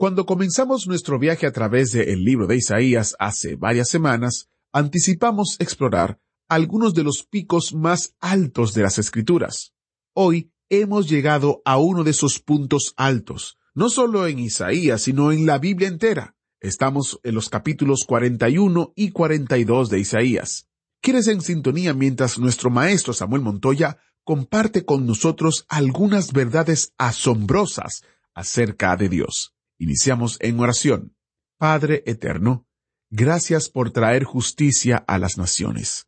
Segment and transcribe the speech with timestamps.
[0.00, 6.18] Cuando comenzamos nuestro viaje a través del libro de Isaías hace varias semanas, anticipamos explorar
[6.48, 9.74] algunos de los picos más altos de las escrituras.
[10.14, 15.44] Hoy hemos llegado a uno de esos puntos altos, no solo en Isaías, sino en
[15.44, 16.34] la Biblia entera.
[16.60, 20.66] Estamos en los capítulos 41 y 42 de Isaías.
[21.02, 28.96] ¿Quieres en sintonía mientras nuestro maestro Samuel Montoya comparte con nosotros algunas verdades asombrosas acerca
[28.96, 29.52] de Dios?
[29.80, 31.16] Iniciamos en oración.
[31.56, 32.66] Padre eterno,
[33.08, 36.06] gracias por traer justicia a las naciones.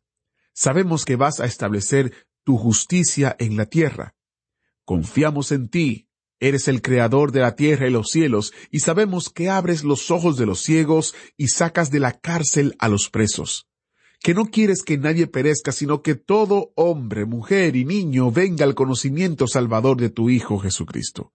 [0.53, 4.13] Sabemos que vas a establecer tu justicia en la tierra.
[4.85, 6.07] Confiamos en ti.
[6.39, 10.37] Eres el creador de la tierra y los cielos, y sabemos que abres los ojos
[10.37, 13.67] de los ciegos y sacas de la cárcel a los presos.
[14.19, 18.75] Que no quieres que nadie perezca, sino que todo hombre, mujer y niño venga al
[18.75, 21.33] conocimiento salvador de tu Hijo Jesucristo.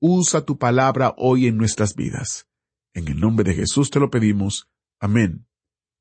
[0.00, 2.46] Usa tu palabra hoy en nuestras vidas.
[2.94, 4.68] En el nombre de Jesús te lo pedimos.
[5.00, 5.48] Amén.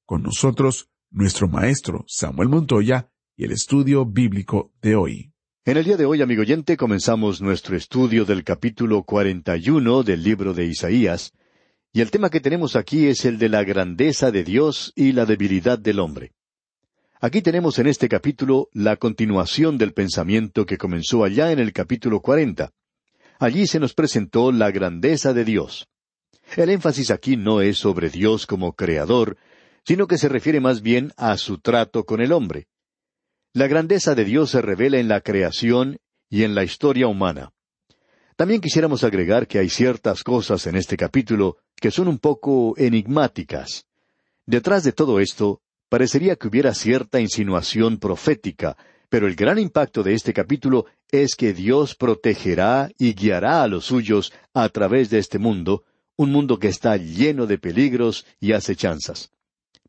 [0.06, 5.34] Con nosotros, nuestro maestro Samuel Montoya y el estudio bíblico de hoy.
[5.66, 10.54] En el día de hoy, amigo oyente, comenzamos nuestro estudio del capítulo 41 del libro
[10.54, 11.34] de Isaías,
[11.92, 15.26] y el tema que tenemos aquí es el de la grandeza de Dios y la
[15.26, 16.34] debilidad del hombre.
[17.20, 22.22] Aquí tenemos en este capítulo la continuación del pensamiento que comenzó allá en el capítulo
[22.22, 22.72] 40.
[23.40, 25.88] Allí se nos presentó la grandeza de Dios.
[26.56, 29.38] El énfasis aquí no es sobre Dios como creador,
[29.86, 32.68] sino que se refiere más bien a su trato con el hombre.
[33.54, 35.98] La grandeza de Dios se revela en la creación
[36.30, 37.52] y en la historia humana.
[38.36, 43.86] También quisiéramos agregar que hay ciertas cosas en este capítulo que son un poco enigmáticas.
[44.46, 48.78] Detrás de todo esto, parecería que hubiera cierta insinuación profética,
[49.10, 53.86] pero el gran impacto de este capítulo es que Dios protegerá y guiará a los
[53.86, 55.84] suyos a través de este mundo,
[56.16, 59.32] un mundo que está lleno de peligros y acechanzas.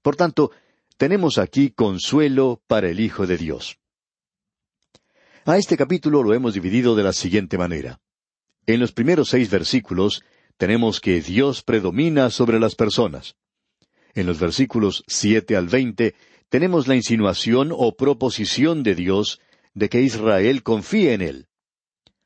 [0.02, 0.52] Por tanto,
[0.96, 3.78] tenemos aquí consuelo para el Hijo de Dios.
[5.44, 8.00] A este capítulo lo hemos dividido de la siguiente manera.
[8.66, 10.22] En los primeros seis versículos
[10.58, 13.36] tenemos que Dios predomina sobre las personas.
[14.14, 16.14] En los versículos siete al veinte
[16.48, 19.40] tenemos la insinuación o proposición de Dios
[19.74, 21.46] de que Israel confíe en Él.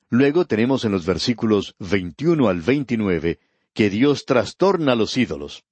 [0.09, 3.41] Luego tenemos en los versículos 21 al 29
[3.73, 5.65] que Dios trastorna los ídolos.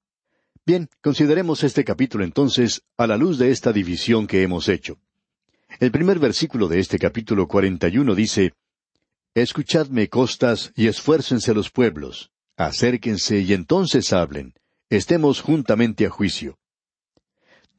[0.66, 4.98] Bien, consideremos este capítulo entonces a la luz de esta división que hemos hecho.
[5.78, 8.52] El primer versículo de este capítulo 41 dice,
[9.34, 14.54] Escuchadme costas y esfuércense los pueblos, acérquense y entonces hablen,
[14.88, 16.58] estemos juntamente a juicio.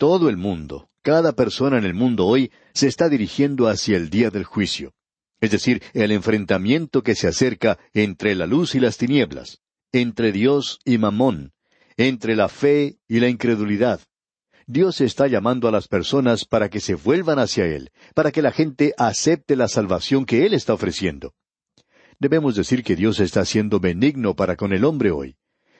[0.02, 4.32] Todo el mundo, cada persona en el mundo hoy se está dirigiendo hacia el día
[4.32, 4.96] del juicio,
[5.40, 9.60] es decir, el enfrentamiento que se acerca entre la luz y las tinieblas,
[9.92, 11.54] entre Dios y Mamón,
[11.98, 14.02] entre la fe y la incredulidad.
[14.66, 18.52] Dios está llamando a las personas para que se vuelvan hacia Él, para que la
[18.52, 21.36] gente acepte la salvación que Él está ofreciendo.
[22.18, 25.36] Debemos decir que Dios está siendo benigno para con el hombre hoy.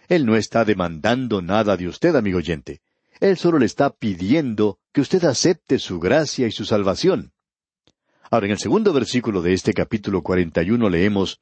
[0.10, 2.82] Él no está demandando nada de usted, amigo oyente.
[3.22, 7.34] Él solo le está pidiendo que usted acepte su gracia y su salvación.
[8.32, 11.40] Ahora, en el segundo versículo de este capítulo cuarenta y uno leemos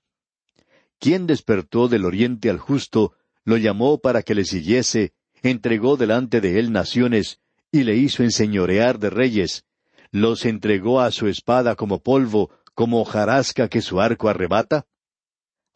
[0.99, 3.13] ¿Quién despertó del oriente al justo,
[3.45, 7.39] lo llamó para que le siguiese, entregó delante de él naciones,
[7.71, 9.63] y le hizo enseñorear de reyes,
[10.11, 14.85] los entregó a su espada como polvo, como hojarasca que su arco arrebata?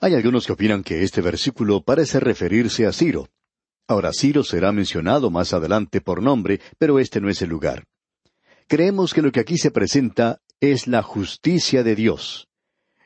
[0.02, 3.30] Hay algunos que opinan que este versículo parece referirse a Ciro.
[3.88, 7.84] Ahora Ciro será mencionado más adelante por nombre, pero este no es el lugar.
[8.68, 12.48] Creemos que lo que aquí se presenta es la justicia de Dios.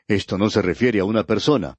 [0.06, 1.76] Esto no se refiere a una persona.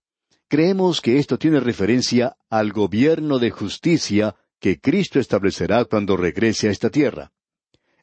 [0.49, 6.71] Creemos que esto tiene referencia al gobierno de justicia que Cristo establecerá cuando regrese a
[6.71, 7.31] esta tierra.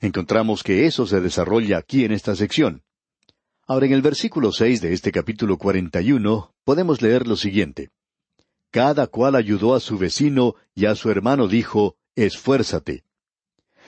[0.00, 2.82] Encontramos que eso se desarrolla aquí en esta sección.
[3.66, 7.90] Ahora, en el versículo seis de este capítulo cuarenta y uno podemos leer lo siguiente
[8.76, 13.05] cada cual ayudó a su vecino y a su hermano dijo, Esfuérzate.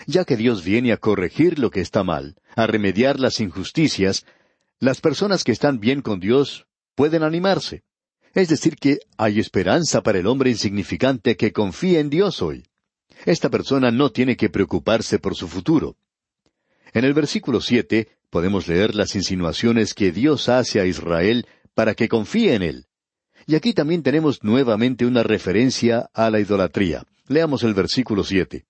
[0.07, 4.25] Ya que Dios viene a corregir lo que está mal, a remediar las injusticias,
[4.81, 6.65] las personas que están bien con Dios
[6.95, 7.83] pueden animarse.
[8.33, 12.67] Es decir, que hay esperanza para el hombre insignificante que confía en Dios hoy.
[13.27, 15.99] Esta persona no tiene que preocuparse por su futuro.
[16.95, 22.09] En el versículo siete podemos leer las insinuaciones que Dios hace a Israel para que
[22.09, 22.88] confíe en él.
[23.49, 27.07] Y aquí también tenemos nuevamente una referencia a la idolatría.
[27.29, 28.67] Leamos el versículo siete.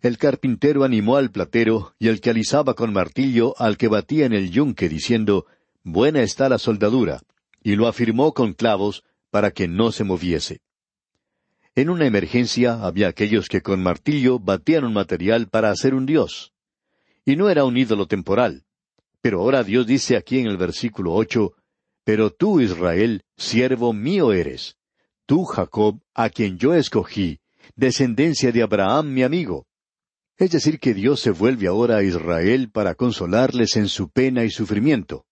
[0.00, 4.34] El carpintero animó al platero y el que alisaba con martillo al que batía en
[4.34, 5.46] el yunque, diciendo,
[5.82, 7.22] Buena está la soldadura,
[7.60, 10.60] y lo afirmó con clavos para que no se moviese.
[11.74, 16.52] En una emergencia había aquellos que con martillo batían un material para hacer un dios.
[17.24, 18.62] Y no era un ídolo temporal.
[19.20, 21.54] Pero ahora Dios dice aquí en el versículo ocho,
[22.04, 24.76] Pero tú, Israel, siervo mío eres.
[25.24, 27.40] Tú, Jacob, a quien yo escogí,
[27.76, 29.66] descendencia de Abraham, mi amigo.
[30.36, 34.50] Es decir, que Dios se vuelve ahora a Israel para consolarles en su pena y
[34.50, 35.24] sufrimiento.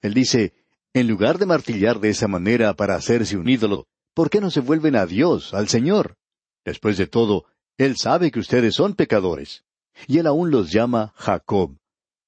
[0.00, 0.54] Él dice,
[0.94, 4.60] en lugar de martillar de esa manera para hacerse un ídolo, ¿por qué no se
[4.60, 6.16] vuelven a Dios, al Señor?
[6.64, 7.44] Después de todo,
[7.78, 9.64] Él sabe que ustedes son pecadores.
[10.06, 11.76] Y Él aún los llama Jacob.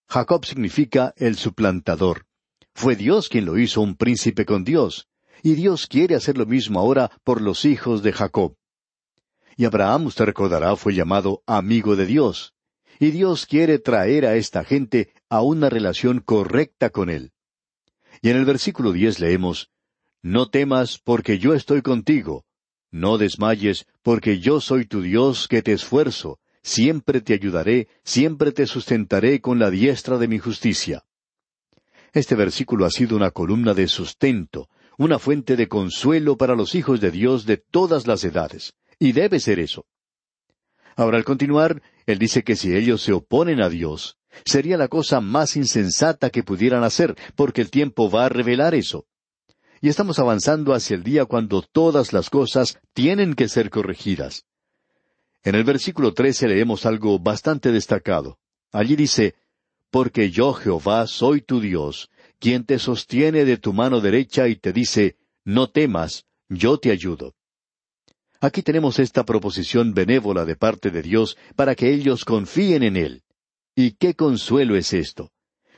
[0.08, 2.26] Jacob significa el suplantador.
[2.74, 5.08] Fue Dios quien lo hizo un príncipe con Dios,
[5.42, 8.56] y Dios quiere hacer lo mismo ahora por los hijos de Jacob.
[9.56, 12.54] Y Abraham, usted recordará, fue llamado amigo de Dios.
[12.98, 17.32] Y Dios quiere traer a esta gente a una relación correcta con Él.
[18.20, 19.70] Y en el versículo diez leemos,
[20.22, 22.44] No temas, porque yo estoy contigo.
[22.90, 26.38] No desmayes, porque yo soy tu Dios que te esfuerzo.
[26.62, 31.04] Siempre te ayudaré, siempre te sustentaré con la diestra de mi justicia.
[32.12, 34.68] Este versículo ha sido una columna de sustento,
[34.98, 38.74] una fuente de consuelo para los hijos de Dios de todas las edades.
[38.98, 39.86] Y debe ser eso.
[40.94, 45.20] Ahora, al continuar, él dice que si ellos se oponen a Dios, sería la cosa
[45.20, 49.06] más insensata que pudieran hacer, porque el tiempo va a revelar eso.
[49.80, 54.44] Y estamos avanzando hacia el día cuando todas las cosas tienen que ser corregidas.
[55.42, 58.38] En el versículo trece leemos algo bastante destacado.
[58.70, 59.34] Allí dice,
[59.92, 62.08] Porque yo Jehová soy tu Dios,
[62.38, 67.34] quien te sostiene de tu mano derecha y te dice, No temas, yo te ayudo.
[68.40, 73.22] Aquí tenemos esta proposición benévola de parte de Dios para que ellos confíen en Él.
[73.76, 75.30] ¿Y qué consuelo es esto?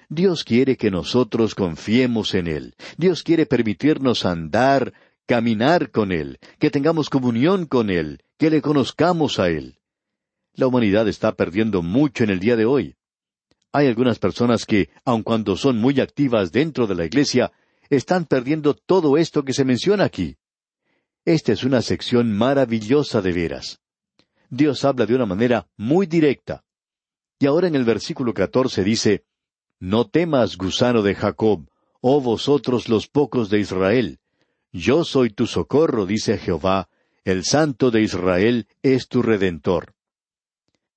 [0.08, 2.74] Dios quiere que nosotros confiemos en Él.
[2.96, 4.92] Dios quiere permitirnos andar,
[5.26, 9.80] caminar con Él, que tengamos comunión con Él, que le conozcamos a Él.
[10.52, 12.94] La humanidad está perdiendo mucho en el día de hoy.
[13.76, 17.50] Hay algunas personas que, aun cuando son muy activas dentro de la Iglesia,
[17.90, 20.36] están perdiendo todo esto que se menciona aquí.
[21.24, 23.80] Esta es una sección maravillosa de veras.
[24.48, 26.64] Dios habla de una manera muy directa.
[27.40, 29.24] Y ahora en el versículo catorce dice,
[29.80, 31.68] No temas, gusano de Jacob,
[32.00, 34.20] oh vosotros los pocos de Israel.
[34.70, 36.88] Yo soy tu socorro, dice Jehová,
[37.24, 39.94] el Santo de Israel es tu redentor.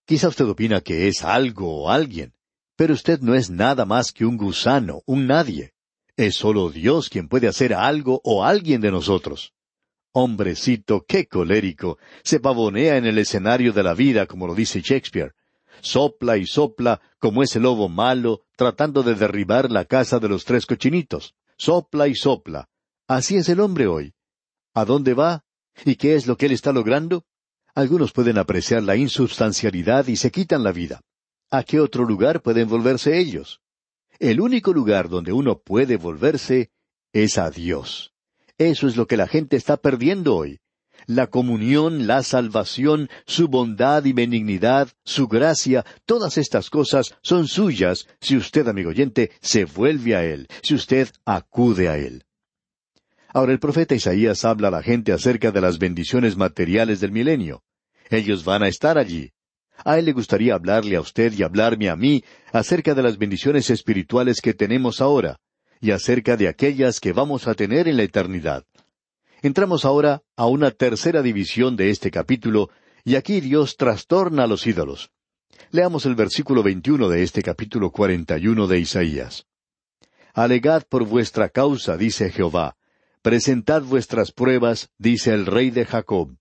[0.06, 2.37] Quizá usted opina que es algo o alguien,
[2.78, 5.74] pero usted no es nada más que un gusano, un nadie.
[6.16, 9.54] Es solo Dios quien puede hacer algo o alguien de nosotros.
[10.14, 15.34] Hombrecito, qué colérico, se pavonea en el escenario de la vida, como lo dice Shakespeare.
[15.82, 20.66] Sopla y sopla, como ese lobo malo, tratando de derribar la casa de los tres
[20.66, 21.36] cochinitos.
[21.58, 22.70] Sopla y sopla.
[23.08, 24.14] Así es el hombre hoy.
[24.74, 25.44] ¿A dónde va?
[25.84, 27.26] ¿Y qué es lo que él está logrando?
[27.74, 31.02] Algunos pueden apreciar la insubstancialidad y se quitan la vida.
[31.50, 33.62] ¿A qué otro lugar pueden volverse ellos?
[34.20, 36.72] El único lugar donde uno puede volverse
[37.14, 38.14] es a Dios.
[38.58, 40.60] Eso es lo que la gente está perdiendo hoy.
[41.06, 48.08] La comunión, la salvación, su bondad y benignidad, su gracia, todas estas cosas son suyas
[48.20, 52.26] si usted, amigo oyente, se vuelve a Él, si usted acude a Él.
[53.30, 57.64] Ahora el profeta Isaías habla a la gente acerca de las bendiciones materiales del milenio.
[58.10, 59.32] Ellos van a estar allí.
[59.86, 63.70] A él le gustaría hablarle a usted y hablarme a mí acerca de las bendiciones
[63.70, 65.40] espirituales que tenemos ahora
[65.80, 68.66] y acerca de aquellas que vamos a tener en la eternidad.
[69.42, 72.70] Entramos ahora a una tercera división de este capítulo,
[73.04, 75.12] y aquí Dios trastorna a los ídolos.
[75.72, 79.46] Leamos el versículo 21 de este capítulo 41 de Isaías.
[80.34, 82.76] Alegad por vuestra causa, dice Jehová.
[83.22, 86.36] Presentad vuestras pruebas, dice el rey de Jacob.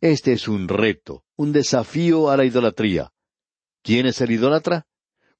[0.00, 3.12] Este es un reto, un desafío a la idolatría.
[3.82, 4.86] ¿Quién es el idólatra?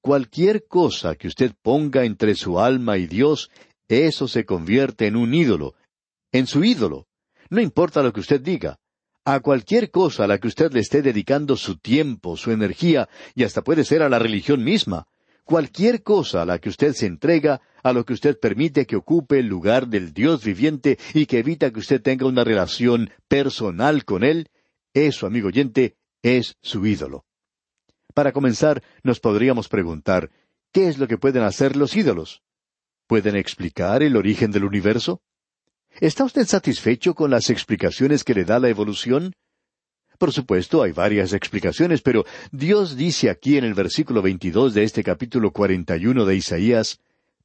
[0.01, 3.51] Cualquier cosa que usted ponga entre su alma y Dios,
[3.87, 5.75] eso se convierte en un ídolo,
[6.31, 7.07] en su ídolo.
[7.49, 8.79] No importa lo que usted diga.
[9.25, 13.43] A cualquier cosa a la que usted le esté dedicando su tiempo, su energía, y
[13.43, 15.07] hasta puede ser a la religión misma.
[15.47, 19.39] Cualquier cosa a la que usted se entrega, a lo que usted permite que ocupe
[19.39, 24.25] el lugar del Dios viviente y que evita que usted tenga una relación personal con
[24.25, 24.49] Él,
[24.93, 27.23] eso, amigo oyente, es su ídolo.
[28.13, 30.31] Para comenzar, nos podríamos preguntar,
[30.73, 32.43] ¿qué es lo que pueden hacer los ídolos?
[33.07, 35.21] ¿Pueden explicar el origen del universo?
[36.01, 39.33] ¿Está usted satisfecho con las explicaciones que le da la evolución?
[40.17, 45.03] Por supuesto, hay varias explicaciones, pero Dios dice aquí en el versículo 22 de este
[45.03, 46.99] capítulo 41 de Isaías,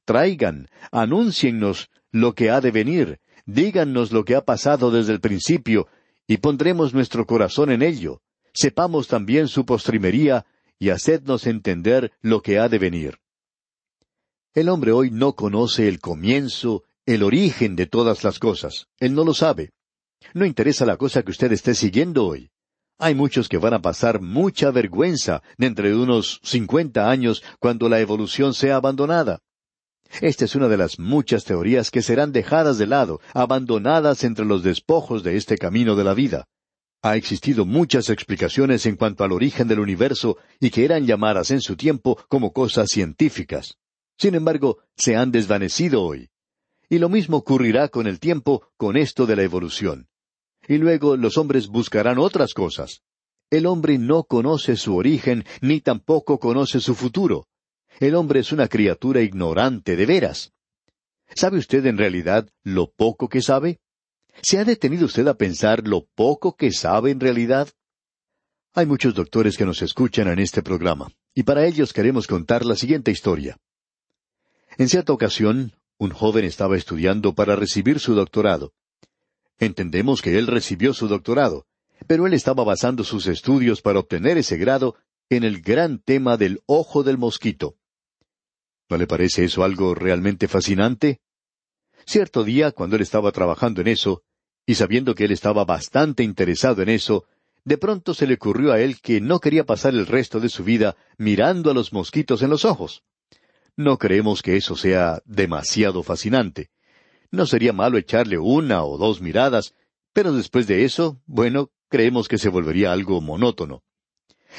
[0.04, 5.86] Traigan, anúnciennos lo que ha de venir, dígannos lo que ha pasado desde el principio,
[6.26, 8.22] y pondremos nuestro corazón en ello.
[8.54, 10.46] Sepamos también su postrimería,
[10.78, 13.18] y hacednos entender lo que ha de venir.
[14.54, 18.88] El hombre hoy no conoce el comienzo, el origen de todas las cosas.
[18.98, 19.70] Él no lo sabe.
[20.34, 22.50] No interesa la cosa que usted esté siguiendo hoy.
[23.04, 27.98] Hay muchos que van a pasar mucha vergüenza dentro de unos cincuenta años cuando la
[27.98, 29.40] evolución sea abandonada.
[30.20, 34.62] Esta es una de las muchas teorías que serán dejadas de lado, abandonadas entre los
[34.62, 36.46] despojos de este camino de la vida.
[37.02, 41.60] Ha existido muchas explicaciones en cuanto al origen del universo y que eran llamadas en
[41.60, 43.78] su tiempo como cosas científicas.
[44.16, 46.28] Sin embargo, se han desvanecido hoy.
[46.88, 50.06] Y lo mismo ocurrirá con el tiempo con esto de la evolución
[50.72, 53.02] y luego los hombres buscarán otras cosas.
[53.50, 57.46] El hombre no conoce su origen, ni tampoco conoce su futuro.
[58.00, 60.54] El hombre es una criatura ignorante de veras.
[61.34, 63.80] ¿Sabe usted en realidad lo poco que sabe?
[64.42, 67.68] ¿Se ha detenido usted a pensar lo poco que sabe en realidad?
[68.72, 72.76] Hay muchos doctores que nos escuchan en este programa, y para ellos queremos contar la
[72.76, 73.58] siguiente historia.
[74.78, 78.72] En cierta ocasión, un joven estaba estudiando para recibir su doctorado.
[79.58, 81.66] Entendemos que él recibió su doctorado,
[82.06, 84.96] pero él estaba basando sus estudios para obtener ese grado
[85.28, 87.76] en el gran tema del ojo del mosquito.
[88.88, 91.20] ¿No le parece eso algo realmente fascinante?
[92.04, 94.22] Cierto día, cuando él estaba trabajando en eso,
[94.66, 97.24] y sabiendo que él estaba bastante interesado en eso,
[97.64, 100.64] de pronto se le ocurrió a él que no quería pasar el resto de su
[100.64, 103.04] vida mirando a los mosquitos en los ojos.
[103.76, 106.70] No creemos que eso sea demasiado fascinante.
[107.32, 109.74] No sería malo echarle una o dos miradas,
[110.12, 113.82] pero después de eso, bueno, creemos que se volvería algo monótono.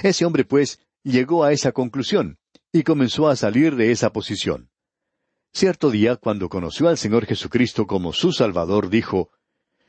[0.02, 2.40] Ese hombre, pues, llegó a esa conclusión,
[2.72, 4.72] y comenzó a salir de esa posición.
[5.54, 9.30] Cierto día, cuando conoció al Señor Jesucristo como su Salvador, dijo,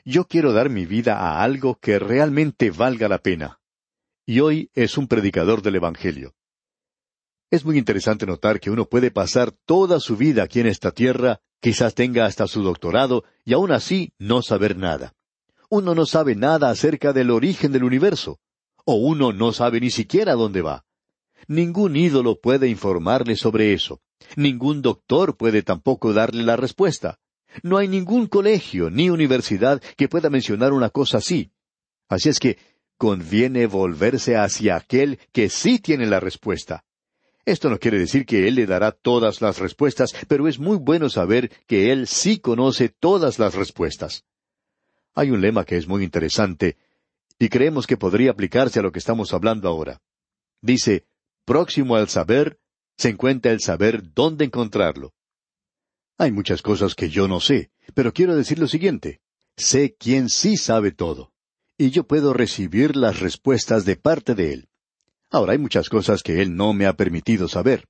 [0.05, 3.61] Yo quiero dar mi vida a algo que realmente valga la pena.
[4.27, 6.35] Y hoy es un predicador del Evangelio.
[7.51, 11.41] Es muy interesante notar que uno puede pasar toda su vida aquí en esta tierra
[11.65, 15.15] Quizás tenga hasta su doctorado y aún así no saber nada.
[15.71, 18.39] Uno no sabe nada acerca del origen del universo.
[18.85, 20.85] O uno no sabe ni siquiera dónde va.
[21.49, 24.03] Ningún ídolo puede informarle sobre eso.
[24.37, 27.19] Ningún doctor puede tampoco darle la respuesta.
[27.63, 31.51] No hay ningún colegio ni universidad que pueda mencionar una cosa así.
[32.11, 32.59] Así es que
[32.99, 36.85] conviene volverse hacia aquel que sí tiene la respuesta.
[37.47, 41.11] Esto no quiere decir que Él le dará todas las respuestas, pero es muy bueno
[41.11, 44.25] saber que Él sí conoce todas las respuestas.
[45.15, 46.79] Hay un lema que es muy interesante,
[47.39, 50.01] y creemos que podría aplicarse a lo que estamos hablando ahora.
[50.63, 51.07] Dice,
[51.45, 52.59] próximo al saber,
[52.97, 55.13] se encuentra el saber dónde encontrarlo.
[56.17, 59.21] Hay muchas cosas que yo no sé, pero quiero decir lo siguiente.
[59.57, 61.33] Sé quién sí sabe todo,
[61.77, 64.69] y yo puedo recibir las respuestas de parte de Él.
[65.35, 67.89] Ahora hay muchas cosas que Él no me ha permitido saber.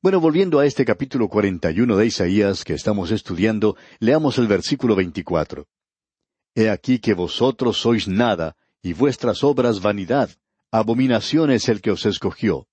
[0.00, 5.66] Bueno, volviendo a este capítulo 41 de Isaías que estamos estudiando, leamos el versículo 24.
[6.54, 10.30] He aquí que vosotros sois nada, y vuestras obras vanidad,
[10.70, 12.68] abominación es el que os escogió.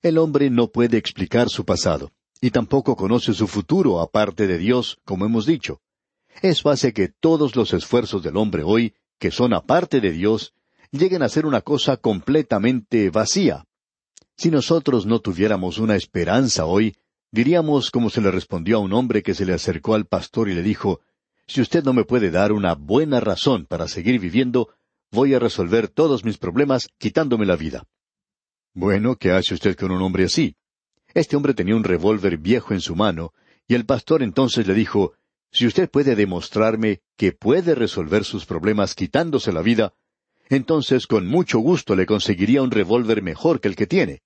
[0.00, 4.96] El hombre no puede explicar su pasado, y tampoco conoce su futuro aparte de Dios,
[5.04, 5.82] como hemos dicho.
[6.40, 10.54] Eso hace que todos los esfuerzos del hombre hoy, que son aparte de Dios,
[10.98, 13.64] lleguen a ser una cosa completamente vacía.
[14.36, 16.94] Si nosotros no tuviéramos una esperanza hoy,
[17.32, 20.54] diríamos como se le respondió a un hombre que se le acercó al pastor y
[20.54, 21.00] le dijo,
[21.46, 24.74] Si usted no me puede dar una buena razón para seguir viviendo,
[25.10, 27.84] voy a resolver todos mis problemas quitándome la vida.
[28.74, 30.56] Bueno, ¿qué hace usted con un hombre así?
[31.14, 33.32] Este hombre tenía un revólver viejo en su mano,
[33.66, 35.14] y el pastor entonces le dijo,
[35.50, 39.94] Si usted puede demostrarme que puede resolver sus problemas quitándose la vida,
[40.48, 44.22] entonces con mucho gusto le conseguiría un revólver mejor que el que tiene.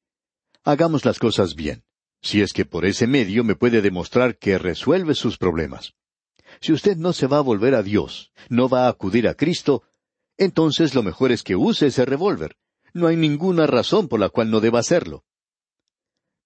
[0.64, 1.84] Hagamos las cosas bien,
[2.22, 5.94] si es que por ese medio me puede demostrar que resuelve sus problemas.
[6.60, 9.84] Si usted no se va a volver a Dios, no va a acudir a Cristo,
[10.36, 12.56] entonces lo mejor es que use ese revólver.
[12.92, 15.24] No hay ninguna razón por la cual no deba hacerlo.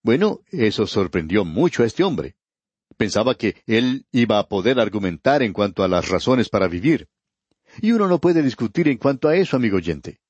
[0.03, 2.37] Bueno, eso sorprendió mucho a este hombre.
[2.97, 7.09] Pensaba que él iba a poder argumentar en cuanto a las razones para vivir.
[7.81, 10.21] Y uno no puede discutir en cuanto a eso, amigo oyente.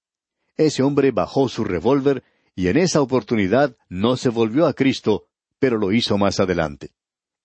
[0.56, 2.22] Ese hombre bajó su revólver
[2.54, 5.26] y en esa oportunidad no se volvió a Cristo,
[5.58, 6.92] pero lo hizo más adelante.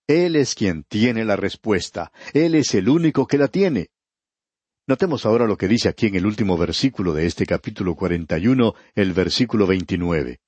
[0.07, 2.11] Él es quien tiene la respuesta.
[2.33, 3.89] Él es el único que la tiene.
[4.87, 9.13] Notemos ahora lo que dice aquí en el último versículo de este capítulo 41, el
[9.13, 10.39] versículo 29.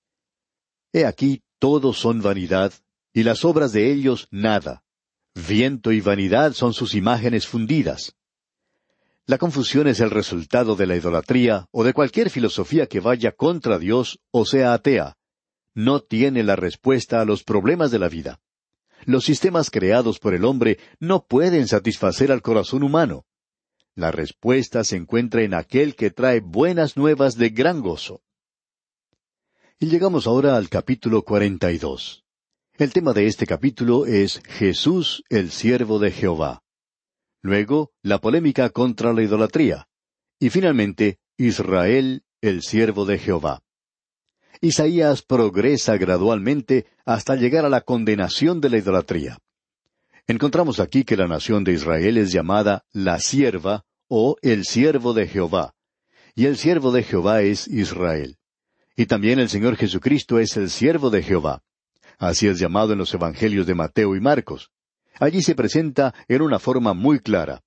[0.94, 2.74] He aquí todos son vanidad,
[3.14, 4.84] y las obras de ellos nada.
[5.36, 8.16] Viento y vanidad son sus imágenes fundidas.
[9.28, 13.78] La confusión es el resultado de la idolatría o de cualquier filosofía que vaya contra
[13.78, 15.16] Dios o sea atea.
[15.74, 18.42] No tiene la respuesta a los problemas de la vida.
[19.06, 23.26] Los sistemas creados por el hombre no pueden satisfacer al corazón humano.
[23.96, 28.22] La respuesta se encuentra en aquel que trae buenas nuevas de gran gozo.
[29.80, 32.24] Y llegamos ahora al capítulo 42.
[32.78, 36.64] El tema de este capítulo es Jesús el siervo de Jehová.
[37.42, 39.88] Luego, la polémica contra la idolatría.
[40.40, 43.62] Y finalmente, Israel, el siervo de Jehová.
[44.60, 49.40] Isaías progresa gradualmente hasta llegar a la condenación de la idolatría.
[50.28, 55.28] Encontramos aquí que la nación de Israel es llamada la sierva o el siervo de
[55.28, 55.74] Jehová,
[56.36, 58.38] y el siervo de Jehová es Israel.
[58.96, 61.64] Y también el Señor Jesucristo es el siervo de Jehová.
[62.18, 64.70] Así es llamado en los Evangelios de Mateo y Marcos.
[65.22, 67.62] Allí se presenta en una forma muy clara.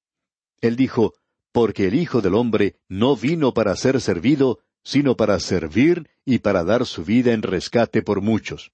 [0.60, 1.14] Él dijo,
[1.52, 6.64] porque el Hijo del Hombre no vino para ser servido, sino para servir y para
[6.64, 8.72] dar su vida en rescate por muchos.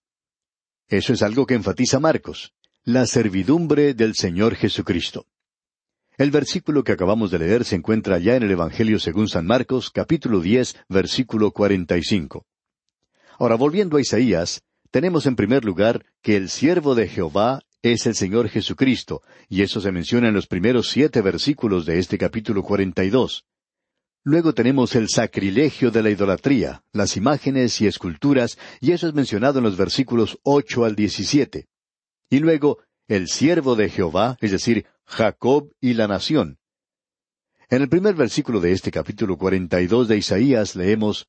[0.89, 5.27] Eso es algo que enfatiza Marcos, la servidumbre del Señor Jesucristo.
[6.17, 9.91] El versículo que acabamos de leer se encuentra ya en el Evangelio según San Marcos,
[9.91, 12.47] capítulo diez, versículo cuarenta y cinco.
[13.39, 18.15] Ahora, volviendo a Isaías, tenemos en primer lugar que el siervo de Jehová es el
[18.15, 23.05] Señor Jesucristo, y eso se menciona en los primeros siete versículos de este capítulo cuarenta
[23.05, 23.47] y dos.
[24.23, 29.59] Luego tenemos el sacrilegio de la idolatría, las imágenes y esculturas, y eso es mencionado
[29.59, 31.69] en los versículos ocho al diecisiete.
[32.29, 32.79] Y luego,
[33.09, 36.59] el siervo de Jehová, es decir, Jacob y la nación.
[37.71, 41.29] En el primer versículo de este capítulo cuarenta y dos de Isaías leemos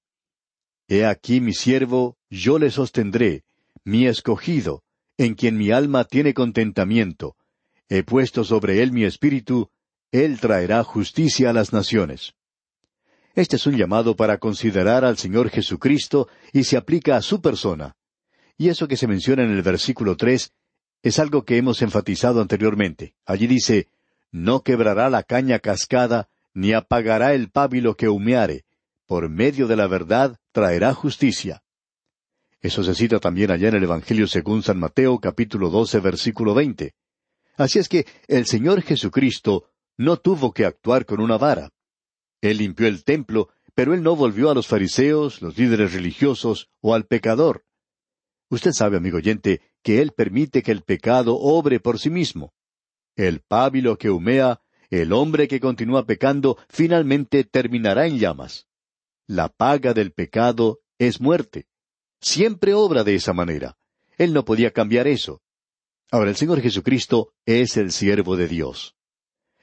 [0.87, 3.45] He aquí mi siervo, yo le sostendré,
[3.85, 4.83] mi escogido,
[5.17, 7.35] en quien mi alma tiene contentamiento.
[7.89, 9.69] He puesto sobre él mi espíritu,
[10.11, 12.33] él traerá justicia a las naciones.
[13.33, 17.95] Este es un llamado para considerar al Señor Jesucristo y se aplica a su persona.
[18.57, 20.53] Y eso que se menciona en el versículo tres
[21.01, 23.15] es algo que hemos enfatizado anteriormente.
[23.25, 23.87] Allí dice,
[24.31, 28.65] No quebrará la caña cascada, ni apagará el pábilo que humeare,
[29.05, 31.63] por medio de la verdad traerá justicia.
[32.61, 36.93] Eso se cita también allá en el Evangelio según San Mateo capítulo 12 versículo 20.
[37.57, 41.71] Así es que el Señor Jesucristo no tuvo que actuar con una vara.
[42.39, 46.93] Él limpió el templo, pero él no volvió a los fariseos, los líderes religiosos o
[46.93, 47.65] al pecador.
[48.49, 52.53] Usted sabe, amigo oyente, que él permite que el pecado obre por sí mismo.
[53.15, 58.67] El pábilo que humea, el hombre que continúa pecando, finalmente terminará en llamas.
[59.25, 61.70] La paga del pecado es muerte.
[62.21, 63.75] Siempre obra de esa manera.
[64.17, 65.41] Él no podía cambiar eso.
[66.11, 68.95] Ahora el Señor Jesucristo es el siervo de Dios.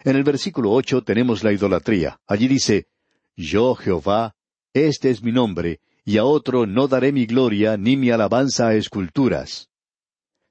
[0.05, 2.21] En el versículo ocho tenemos la idolatría.
[2.27, 2.87] Allí dice,
[3.37, 4.35] Yo Jehová,
[4.73, 8.75] este es mi nombre, y a otro no daré mi gloria ni mi alabanza a
[8.75, 9.68] esculturas.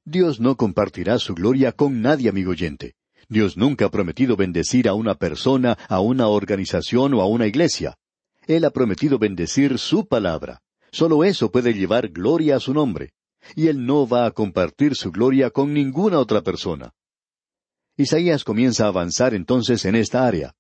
[0.06, 2.96] Dios no compartirá su gloria con nadie, amigo oyente.
[3.28, 7.98] Dios nunca ha prometido bendecir a una persona, a una organización o a una iglesia.
[8.46, 10.62] Él ha prometido bendecir su palabra.
[10.92, 13.14] Solo eso puede llevar gloria a su nombre.
[13.56, 16.94] Y Él no va a compartir su gloria con ninguna otra persona.
[17.96, 20.56] Isaías comienza a avanzar entonces en esta área.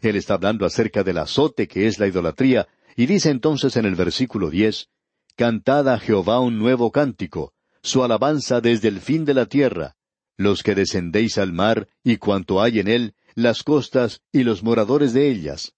[0.00, 3.94] Él está hablando acerca del azote que es la idolatría, y dice entonces en el
[3.94, 4.88] versículo diez,
[5.36, 9.96] Cantad a Jehová un nuevo cántico, su alabanza desde el fin de la tierra,
[10.36, 15.12] los que descendéis al mar y cuanto hay en él, las costas y los moradores
[15.12, 15.74] de ellas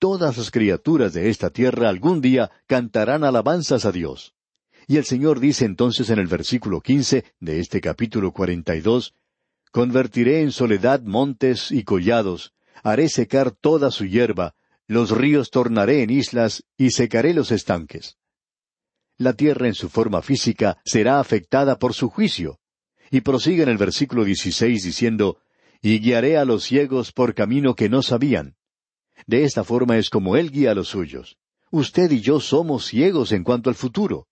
[0.00, 4.34] todas las criaturas de esta tierra algún día cantarán alabanzas a Dios.
[4.88, 9.14] Y el Señor dice entonces en el versículo quince de este capítulo cuarenta y dos,
[9.70, 14.56] Convertiré en soledad montes y collados, haré secar toda su hierba,
[14.88, 18.16] los ríos tornaré en islas y secaré los estanques.
[19.16, 22.58] La tierra en su forma física será afectada por su juicio.
[23.12, 25.38] Y prosigue en el versículo dieciséis diciendo,
[25.82, 28.56] Y guiaré a los ciegos por camino que no sabían
[29.26, 31.36] de esta forma es como Él guía a los suyos.
[31.70, 34.26] Usted y yo somos ciegos en cuanto al futuro.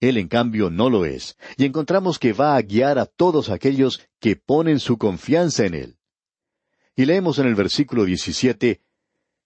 [0.00, 4.00] Él en cambio no lo es, y encontramos que va a guiar a todos aquellos
[4.20, 5.96] que ponen su confianza en Él.
[6.94, 8.80] Y leemos en el versículo 17,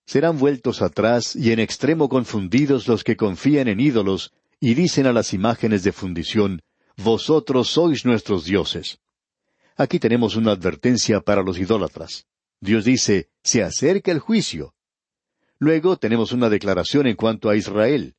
[0.07, 5.13] Serán vueltos atrás y en extremo confundidos los que confían en ídolos y dicen a
[5.13, 6.63] las imágenes de fundición,
[6.97, 8.99] Vosotros sois nuestros dioses.
[9.77, 12.27] Aquí tenemos una advertencia para los idólatras.
[12.61, 14.75] Dios dice, se acerca el juicio.
[15.61, 18.15] Luego tenemos una declaración en cuanto a Israel.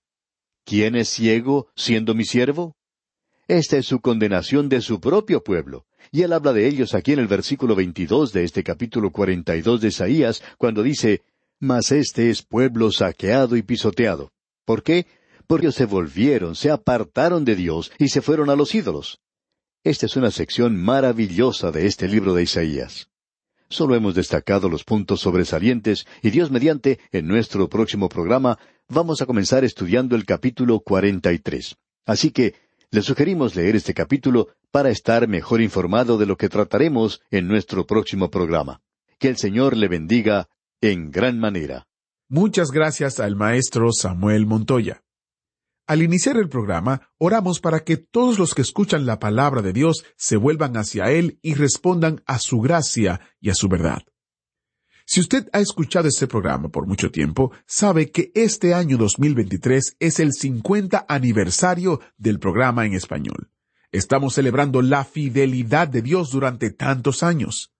[0.63, 2.75] ¿Quién es ciego siendo mi siervo?
[3.47, 5.88] Esta es su condenación de su propio pueblo.
[6.12, 9.88] Y él habla de ellos aquí en el versículo 22 de este capítulo 42 de
[9.88, 11.23] Isaías, cuando dice,
[11.60, 14.32] Mas este es pueblo saqueado y pisoteado.
[14.63, 15.08] ¿Por qué?
[15.47, 19.19] Porque se volvieron, se apartaron de Dios y se fueron a los ídolos.
[19.84, 23.11] Esta es una sección maravillosa de este libro de Isaías.
[23.71, 29.25] Solo hemos destacado los puntos sobresalientes y Dios mediante, en nuestro próximo programa, vamos a
[29.25, 31.77] comenzar estudiando el capítulo 43.
[32.05, 32.55] Así que
[32.89, 37.86] le sugerimos leer este capítulo para estar mejor informado de lo que trataremos en nuestro
[37.88, 38.81] próximo programa.
[39.17, 40.49] Que el Señor le bendiga
[40.81, 41.88] en gran manera.
[42.27, 45.01] Muchas gracias al maestro Samuel Montoya.
[45.88, 50.06] Al iniciar el programa, oramos para que todos los que escuchan la palabra de Dios
[50.15, 54.04] se vuelvan hacia Él y respondan a su gracia y a su verdad.
[55.06, 60.20] Si usted ha escuchado este programa por mucho tiempo, sabe que este año 2023 es
[60.22, 63.52] el 50 aniversario del programa en español.
[63.91, 67.74] Estamos celebrando la fidelidad de Dios durante tantos años.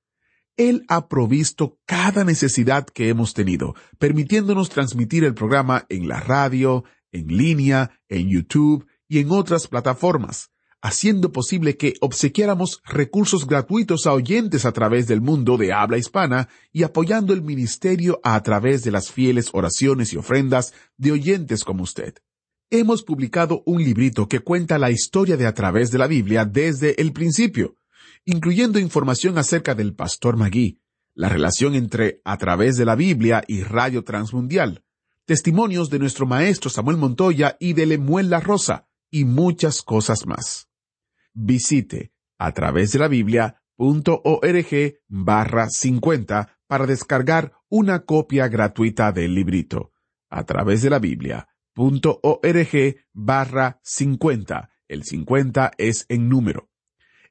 [0.58, 6.84] Él ha provisto cada necesidad que hemos tenido, permitiéndonos transmitir el programa en la radio,
[7.12, 14.14] en línea, en YouTube y en otras plataformas, haciendo posible que obsequiáramos recursos gratuitos a
[14.14, 18.92] oyentes a través del mundo de habla hispana y apoyando el ministerio a través de
[18.92, 22.16] las fieles oraciones y ofrendas de oyentes como usted.
[22.70, 27.00] Hemos publicado un librito que cuenta la historia de a través de la Biblia desde
[27.02, 27.76] el principio,
[28.26, 30.80] incluyendo información acerca del pastor Magui,
[31.14, 34.84] la relación entre a través de la Biblia y Radio Transmundial,
[35.32, 40.68] testimonios de nuestro maestro Samuel Montoya y de Lemuel La Rosa, y muchas cosas más.
[41.34, 49.94] Visite a través de la Biblia.org barra 50 para descargar una copia gratuita del librito.
[50.30, 51.48] A través de la Biblia.org
[53.14, 54.70] barra 50.
[54.90, 56.71] El 50 es en número.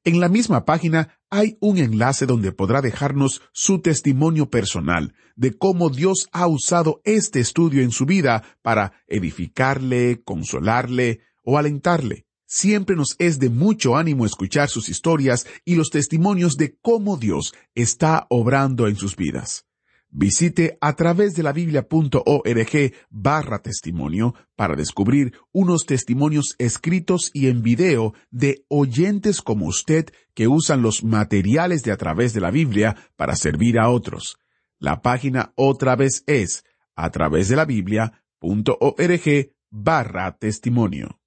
[0.03, 5.91] En la misma página hay un enlace donde podrá dejarnos su testimonio personal de cómo
[5.91, 12.25] Dios ha usado este estudio en su vida para edificarle, consolarle o alentarle.
[12.47, 17.53] Siempre nos es de mucho ánimo escuchar sus historias y los testimonios de cómo Dios
[17.75, 19.67] está obrando en sus vidas.
[20.13, 27.63] Visite a través de la biblia.org barra testimonio para descubrir unos testimonios escritos y en
[27.63, 32.97] video de oyentes como usted que usan los materiales de a través de la Biblia
[33.15, 34.39] para servir a otros.
[34.81, 36.65] La página otra vez es
[36.97, 41.21] a través de la biblia.org barra testimonio.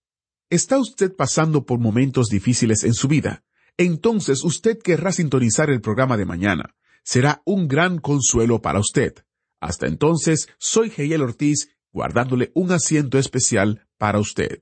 [0.49, 3.45] ¿Está usted pasando por momentos difíciles en su vida?
[3.77, 9.13] Entonces usted querrá sintonizar el programa de mañana será un gran consuelo para usted.
[9.59, 14.61] Hasta entonces, soy Geyel Ortiz, guardándole un asiento especial para usted.